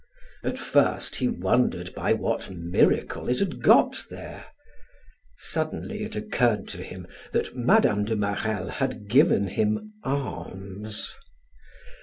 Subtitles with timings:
[0.43, 4.47] At first he wondered by what miracle it had got there;
[5.37, 8.05] suddenly it occurred to him that Mme.
[8.05, 11.13] de Marelle had given him alms!